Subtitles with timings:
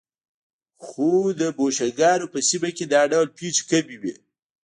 [0.85, 1.07] خو
[1.39, 4.13] د بوشنګانو په سیمه کې دا ډول پېښې کمې وې.